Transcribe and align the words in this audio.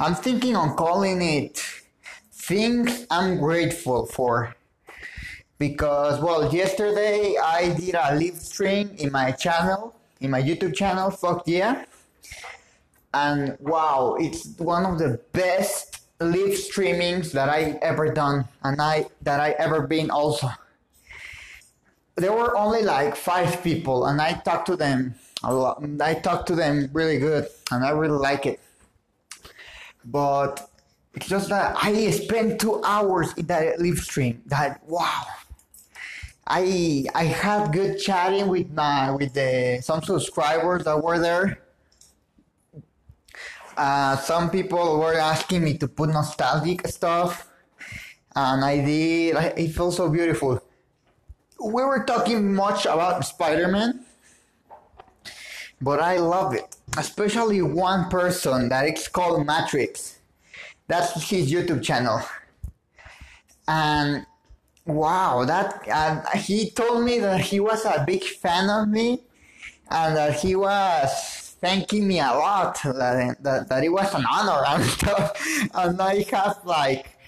I'm 0.00 0.14
thinking 0.14 0.56
on 0.56 0.76
calling 0.76 1.20
it 1.20 1.62
things 2.32 3.06
I'm 3.10 3.36
grateful 3.36 4.06
for. 4.06 4.56
Because 5.58 6.22
well, 6.22 6.50
yesterday 6.54 7.36
I 7.36 7.74
did 7.74 7.94
a 7.94 8.14
live 8.14 8.38
stream 8.38 8.94
in 8.96 9.12
my 9.12 9.30
channel, 9.32 9.94
in 10.22 10.30
my 10.30 10.40
YouTube 10.40 10.74
channel, 10.74 11.10
fuck 11.10 11.42
yeah. 11.44 11.84
And 13.12 13.58
wow, 13.60 14.16
it's 14.18 14.56
one 14.56 14.86
of 14.86 14.98
the 14.98 15.20
best 15.32 16.00
live 16.18 16.56
streamings 16.56 17.32
that 17.32 17.50
I 17.50 17.78
ever 17.82 18.10
done 18.10 18.48
and 18.64 18.80
I 18.80 19.04
that 19.20 19.38
I 19.38 19.50
ever 19.58 19.86
been 19.86 20.10
also. 20.10 20.48
There 22.16 22.32
were 22.32 22.56
only 22.56 22.84
like 22.84 23.16
five 23.16 23.62
people 23.62 24.06
and 24.06 24.18
I 24.18 24.32
talked 24.32 24.64
to 24.68 24.76
them 24.76 25.14
a 25.44 25.52
lot. 25.52 25.84
I 26.00 26.14
talked 26.14 26.46
to 26.46 26.54
them 26.54 26.88
really 26.94 27.18
good 27.18 27.48
and 27.70 27.84
I 27.84 27.90
really 27.90 28.16
like 28.16 28.46
it. 28.46 28.60
But 30.04 30.70
it's 31.14 31.28
just 31.28 31.48
that 31.48 31.76
I 31.80 32.10
spent 32.10 32.60
two 32.60 32.82
hours 32.84 33.32
in 33.34 33.46
that 33.46 33.80
live 33.80 33.98
stream. 33.98 34.42
That 34.46 34.80
wow. 34.86 35.24
I 36.46 37.04
I 37.14 37.24
had 37.24 37.72
good 37.72 37.98
chatting 37.98 38.48
with 38.48 38.70
my 38.72 39.12
with 39.12 39.34
the 39.34 39.80
some 39.82 40.02
subscribers 40.02 40.84
that 40.84 41.02
were 41.02 41.18
there. 41.18 41.62
Uh, 43.76 44.16
some 44.16 44.50
people 44.50 44.98
were 44.98 45.14
asking 45.14 45.64
me 45.64 45.78
to 45.78 45.88
put 45.88 46.10
nostalgic 46.10 46.86
stuff, 46.88 47.48
and 48.34 48.64
I 48.64 48.84
did. 48.84 49.36
It 49.56 49.72
felt 49.72 49.94
so 49.94 50.08
beautiful. 50.08 50.60
We 51.58 51.82
were 51.84 52.04
talking 52.04 52.52
much 52.54 52.84
about 52.84 53.24
Spider 53.24 53.68
Man, 53.68 54.04
but 55.80 56.00
I 56.00 56.16
love 56.18 56.54
it, 56.54 56.76
especially 56.96 57.62
one 57.62 58.08
person 58.08 58.68
that 58.68 58.86
it's 58.86 59.08
called 59.08 59.46
Matrix. 59.46 60.18
That's 60.88 61.28
his 61.28 61.52
YouTube 61.52 61.82
channel, 61.82 62.20
and 63.68 64.26
wow, 64.86 65.44
that 65.44 65.88
uh, 65.88 66.38
he 66.38 66.70
told 66.70 67.04
me 67.04 67.20
that 67.20 67.40
he 67.40 67.60
was 67.60 67.84
a 67.84 68.04
big 68.06 68.24
fan 68.24 68.68
of 68.68 68.88
me, 68.88 69.22
and 69.90 70.16
that 70.16 70.40
he 70.40 70.56
was 70.56 71.40
thanking 71.60 72.08
me 72.08 72.20
a 72.20 72.24
lot 72.24 72.80
that, 72.82 73.36
that, 73.42 73.68
that 73.68 73.84
it 73.84 73.90
was 73.90 74.14
an 74.14 74.24
honor 74.30 74.62
and 74.66 74.84
stuff. 74.84 75.32
And 75.74 76.00
I 76.00 76.22
have 76.30 76.58
like, 76.64 77.18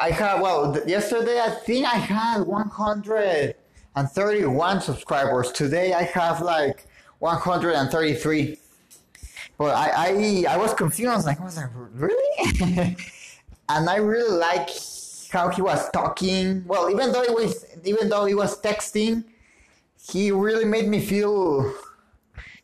I 0.00 0.10
have, 0.10 0.40
well, 0.40 0.76
yesterday 0.86 1.40
I 1.40 1.50
think 1.50 1.86
I 1.86 1.96
had 1.96 2.42
131 2.42 4.80
subscribers. 4.80 5.52
Today 5.52 5.92
I 5.94 6.02
have 6.02 6.40
like 6.40 6.88
133. 7.20 8.58
But 9.58 9.74
I, 9.74 9.90
I, 10.06 10.54
I 10.54 10.56
was 10.56 10.72
confused. 10.72 11.10
I 11.10 11.16
was 11.16 11.26
like, 11.26 11.42
was 11.42 11.56
like, 11.56 11.70
really? 11.74 12.56
and 13.68 13.90
I 13.90 13.96
really 13.96 14.38
like 14.38 14.70
how 15.30 15.48
he 15.48 15.60
was 15.60 15.90
talking. 15.90 16.64
Well, 16.66 16.88
even 16.90 17.12
though 17.12 17.22
it 17.22 17.34
was, 17.34 17.66
even 17.84 18.08
though 18.08 18.24
he 18.24 18.34
was 18.34 18.60
texting, 18.62 19.24
he 20.10 20.30
really 20.30 20.64
made 20.64 20.86
me 20.86 21.00
feel 21.00 21.74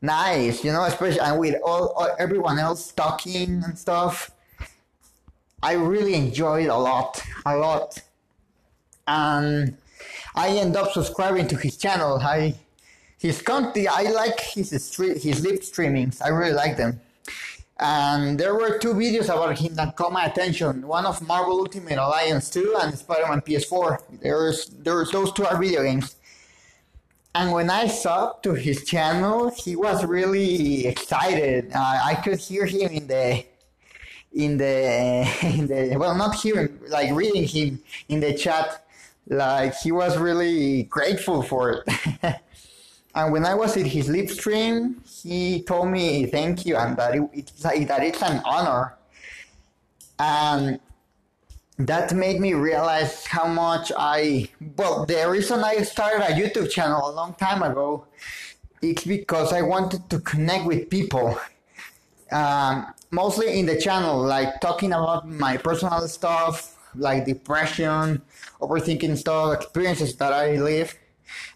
nice, 0.00 0.64
you 0.64 0.72
know, 0.72 0.84
especially 0.84 1.20
and 1.20 1.38
with 1.38 1.56
all, 1.62 1.88
all 1.90 2.16
everyone 2.18 2.58
else 2.58 2.90
talking 2.92 3.62
and 3.64 3.78
stuff. 3.78 4.30
I 5.62 5.72
really 5.72 6.14
enjoyed 6.14 6.68
a 6.68 6.76
lot, 6.76 7.22
a 7.44 7.56
lot, 7.56 8.00
and 9.06 9.76
I 10.34 10.50
end 10.50 10.76
up 10.76 10.92
subscribing 10.92 11.48
to 11.48 11.56
his 11.56 11.76
channel. 11.76 12.18
I 12.22 12.54
his 13.18 13.42
content, 13.42 13.88
I 13.90 14.10
like 14.10 14.40
his 14.40 14.70
street, 14.84 15.22
his 15.22 15.44
live 15.44 15.60
streamings. 15.60 16.22
I 16.22 16.28
really 16.28 16.52
like 16.52 16.76
them. 16.76 17.00
And 17.80 18.38
there 18.38 18.54
were 18.54 18.78
two 18.78 18.94
videos 18.94 19.24
about 19.24 19.58
him 19.58 19.74
that 19.74 19.96
caught 19.96 20.12
my 20.12 20.24
attention. 20.24 20.86
One 20.86 21.06
of 21.06 21.24
Marvel 21.26 21.58
Ultimate 21.60 21.98
Alliance 21.98 22.50
2 22.50 22.76
and 22.80 22.96
Spider-Man 22.96 23.40
PS4. 23.42 24.20
There's 24.20 24.66
there's 24.66 25.10
those 25.12 25.32
two 25.32 25.46
are 25.46 25.56
video 25.56 25.82
games. 25.82 26.16
And 27.34 27.52
when 27.52 27.70
I 27.70 27.86
saw 27.86 28.32
to 28.42 28.54
his 28.54 28.84
channel, 28.84 29.50
he 29.50 29.76
was 29.76 30.04
really 30.04 30.86
excited. 30.86 31.70
Uh, 31.72 32.00
I 32.04 32.14
could 32.16 32.40
hear 32.40 32.66
him 32.66 32.90
in 32.90 33.06
the, 33.06 33.44
in 34.32 34.56
the, 34.56 35.28
in 35.42 35.66
the, 35.68 35.96
well, 35.96 36.16
not 36.16 36.34
hearing, 36.34 36.78
like 36.88 37.14
reading 37.14 37.46
him 37.46 37.80
in 38.08 38.18
the 38.20 38.34
chat. 38.34 38.84
Like 39.28 39.76
he 39.76 39.92
was 39.92 40.16
really 40.18 40.84
grateful 40.84 41.42
for 41.42 41.84
it. 41.86 42.40
and 43.18 43.32
when 43.32 43.44
I 43.44 43.54
was 43.54 43.76
in 43.76 43.84
his 43.84 44.08
live 44.08 44.30
stream, 44.30 45.02
he 45.04 45.62
told 45.62 45.88
me 45.88 46.26
thank 46.26 46.64
you 46.64 46.76
and 46.76 46.96
that 46.96 47.16
it, 47.16 47.22
it's, 47.32 47.50
that 47.62 48.02
it's 48.04 48.22
an 48.22 48.40
honor. 48.44 48.94
And 50.20 50.78
that 51.78 52.14
made 52.14 52.40
me 52.40 52.54
realize 52.54 53.26
how 53.26 53.46
much 53.46 53.90
I 53.96 54.48
well 54.76 55.06
the 55.06 55.28
reason 55.28 55.62
I 55.62 55.82
started 55.82 56.24
a 56.24 56.32
YouTube 56.32 56.70
channel 56.70 57.08
a 57.08 57.12
long 57.12 57.34
time 57.34 57.62
ago 57.62 58.04
it's 58.82 59.04
because 59.04 59.52
I 59.52 59.62
wanted 59.62 60.10
to 60.10 60.18
connect 60.18 60.64
with 60.66 60.90
people 60.90 61.38
um, 62.32 62.92
mostly 63.12 63.60
in 63.60 63.66
the 63.66 63.80
channel 63.80 64.20
like 64.20 64.60
talking 64.60 64.92
about 64.92 65.28
my 65.28 65.56
personal 65.56 66.00
stuff 66.08 66.76
like 66.96 67.26
depression 67.26 68.22
overthinking 68.60 69.16
stuff 69.16 69.54
experiences 69.54 70.16
that 70.16 70.32
I 70.32 70.56
live 70.56 70.96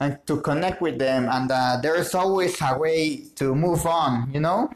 and 0.00 0.18
to 0.26 0.40
connect 0.40 0.80
with 0.80 0.98
them 0.98 1.28
and 1.30 1.50
uh, 1.50 1.78
there 1.82 1.96
is 1.96 2.14
always 2.14 2.60
a 2.62 2.76
way 2.78 3.22
to 3.34 3.54
move 3.54 3.86
on 3.86 4.30
you 4.32 4.40
know 4.40 4.70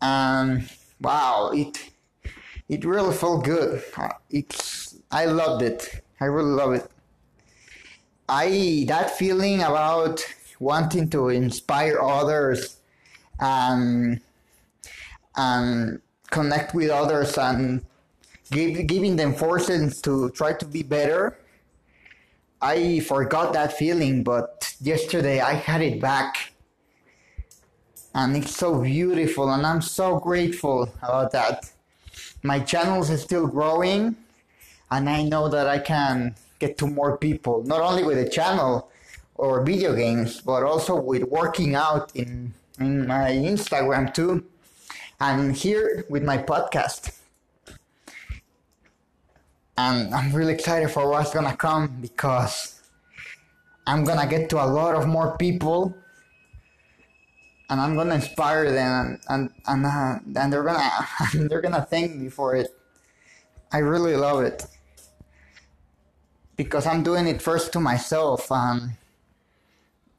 and 0.00 0.68
wow 1.00 1.50
it 1.52 1.90
it 2.68 2.84
really 2.84 3.14
felt 3.14 3.44
good. 3.44 3.82
It's 4.30 4.96
I 5.10 5.24
loved 5.24 5.62
it. 5.62 6.02
I 6.20 6.26
really 6.26 6.50
love 6.50 6.74
it. 6.74 6.90
I 8.28 8.84
that 8.88 9.16
feeling 9.16 9.62
about 9.62 10.22
wanting 10.60 11.08
to 11.10 11.30
inspire 11.30 11.98
others 12.00 12.76
and 13.40 14.20
and 15.36 16.00
connect 16.30 16.74
with 16.74 16.90
others 16.90 17.38
and 17.38 17.82
give, 18.50 18.86
giving 18.86 19.16
them 19.16 19.32
forces 19.34 20.02
to 20.02 20.30
try 20.30 20.52
to 20.52 20.66
be 20.66 20.82
better. 20.82 21.38
I 22.60 23.00
forgot 23.00 23.52
that 23.52 23.72
feeling, 23.72 24.22
but 24.24 24.74
yesterday 24.80 25.40
I 25.40 25.54
had 25.54 25.80
it 25.80 26.00
back. 26.00 26.52
And 28.14 28.36
it's 28.36 28.56
so 28.56 28.80
beautiful, 28.82 29.50
and 29.50 29.64
I'm 29.64 29.82
so 29.82 30.18
grateful 30.18 30.90
about 31.02 31.32
that 31.32 31.70
my 32.42 32.60
channels 32.60 33.10
is 33.10 33.22
still 33.22 33.46
growing 33.46 34.16
and 34.90 35.08
I 35.08 35.22
know 35.22 35.48
that 35.48 35.66
I 35.66 35.78
can 35.78 36.34
get 36.58 36.78
to 36.78 36.86
more 36.86 37.18
people, 37.18 37.62
not 37.64 37.80
only 37.80 38.04
with 38.04 38.16
the 38.16 38.28
channel 38.28 38.90
or 39.34 39.62
video 39.64 39.94
games, 39.94 40.40
but 40.40 40.62
also 40.62 41.00
with 41.00 41.24
working 41.24 41.74
out 41.74 42.14
in, 42.14 42.54
in 42.80 43.06
my 43.06 43.30
Instagram 43.30 44.12
too. 44.12 44.44
And 45.20 45.54
here 45.54 46.04
with 46.08 46.22
my 46.22 46.38
podcast. 46.38 47.17
And 49.78 50.12
I'm 50.12 50.32
really 50.32 50.54
excited 50.54 50.90
for 50.90 51.08
what's 51.08 51.32
gonna 51.32 51.56
come 51.56 51.98
because 52.00 52.82
I'm 53.86 54.02
gonna 54.02 54.26
get 54.26 54.50
to 54.50 54.56
a 54.62 54.66
lot 54.66 54.96
of 54.96 55.06
more 55.06 55.36
people 55.38 55.96
and 57.70 57.80
I'm 57.80 57.94
gonna 57.94 58.14
inspire 58.16 58.70
them, 58.72 59.20
and 59.28 59.50
and 59.66 59.86
uh, 59.86 60.18
and 60.36 60.52
they're 60.52 60.62
gonna 60.64 60.90
they're 61.48 61.60
gonna 61.60 61.86
thank 61.88 62.16
me 62.16 62.28
for 62.28 62.54
it. 62.56 62.68
I 63.70 63.78
really 63.78 64.16
love 64.16 64.42
it 64.42 64.66
because 66.56 66.86
I'm 66.86 67.02
doing 67.02 67.26
it 67.26 67.42
first 67.42 67.72
to 67.74 67.80
myself, 67.80 68.50
and 68.50 68.92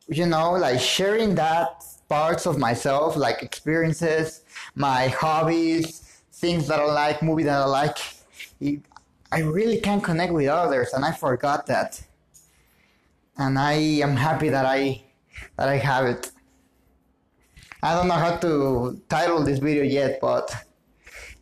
you 0.08 0.26
know, 0.26 0.52
like 0.54 0.80
sharing 0.80 1.36
that 1.36 1.84
parts 2.08 2.46
of 2.46 2.58
myself, 2.58 3.16
like 3.16 3.44
experiences, 3.44 4.44
my 4.76 5.08
hobbies, 5.08 6.22
things 6.32 6.68
that 6.68 6.80
I 6.80 6.86
like, 6.86 7.22
movies 7.22 7.46
that 7.46 7.62
I 7.62 7.66
like. 7.66 7.98
I 9.32 9.42
really 9.42 9.80
can 9.80 10.02
connect 10.02 10.34
with 10.34 10.48
others, 10.48 10.94
and 10.94 11.06
I 11.06 11.12
forgot 11.12 11.68
that, 11.68 12.02
and 13.38 13.60
I 13.60 13.74
am 13.74 14.16
happy 14.16 14.50
that 14.50 14.66
I 14.66 15.04
that 15.56 15.70
I 15.70 15.78
have 15.78 16.06
it. 16.06 16.32
I 17.84 17.96
don't 17.96 18.08
know 18.08 18.16
how 18.16 18.38
to 18.38 19.00
title 19.08 19.44
this 19.44 19.60
video 19.60 19.84
yet, 19.84 20.20
but 20.20 20.54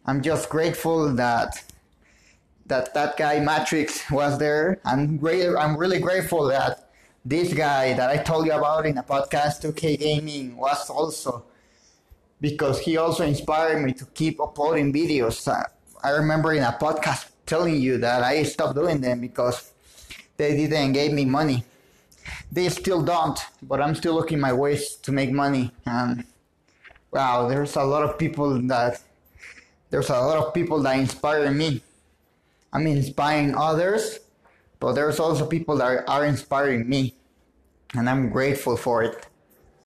I'm 0.05 0.21
just 0.21 0.49
grateful 0.49 1.13
that 1.15 1.63
that 2.65 2.93
that 2.93 3.17
guy 3.17 3.39
Matrix 3.39 4.09
was 4.11 4.37
there. 4.37 4.79
I'm 4.83 5.17
great. 5.17 5.47
I'm 5.55 5.77
really 5.77 5.99
grateful 5.99 6.47
that 6.47 6.91
this 7.23 7.53
guy 7.53 7.93
that 7.93 8.09
I 8.09 8.17
told 8.17 8.45
you 8.45 8.53
about 8.53 8.85
in 8.85 8.97
a 8.97 9.03
podcast, 9.03 9.61
2K 9.63 9.99
Gaming, 9.99 10.57
was 10.57 10.89
also 10.89 11.45
because 12.39 12.79
he 12.79 12.97
also 12.97 13.23
inspired 13.23 13.81
me 13.83 13.93
to 13.93 14.05
keep 14.07 14.39
uploading 14.39 14.93
videos. 14.93 15.47
I 16.03 16.09
remember 16.11 16.53
in 16.53 16.63
a 16.63 16.77
podcast 16.79 17.29
telling 17.47 17.81
you 17.81 17.97
that 17.97 18.21
I 18.23 18.43
stopped 18.43 18.75
doing 18.75 19.01
them 19.01 19.21
because 19.21 19.71
they 20.37 20.55
didn't 20.55 20.93
give 20.93 21.13
me 21.13 21.25
money 21.25 21.63
they 22.51 22.69
still 22.69 23.01
don't, 23.01 23.39
but 23.61 23.81
I'm 23.81 23.95
still 23.95 24.13
looking 24.13 24.39
my 24.39 24.53
ways 24.53 24.95
to 25.03 25.11
make 25.11 25.31
money. 25.31 25.71
And 25.85 26.25
wow, 27.11 27.47
there's 27.47 27.75
a 27.75 27.83
lot 27.83 28.03
of 28.03 28.17
people 28.17 28.59
that 28.67 29.01
there's 29.89 30.09
a 30.09 30.19
lot 30.19 30.37
of 30.37 30.53
people 30.53 30.81
that 30.83 30.99
inspire 30.99 31.49
me. 31.51 31.81
I'm 32.73 32.85
inspiring 32.87 33.55
others, 33.55 34.19
but 34.79 34.93
there's 34.93 35.19
also 35.19 35.45
people 35.45 35.77
that 35.77 36.07
are 36.07 36.25
inspiring 36.25 36.87
me, 36.87 37.15
and 37.95 38.09
I'm 38.09 38.29
grateful 38.29 38.75
for 38.75 39.03
it. 39.03 39.25